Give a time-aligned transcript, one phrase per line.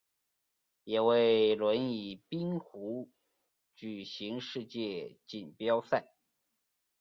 [0.83, 3.11] 也为轮椅冰壶
[3.75, 6.15] 举行世界锦标赛。